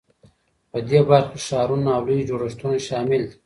[0.71, 3.35] په دې برخه کې ښارونه او لوی جوړښتونه شامل دي.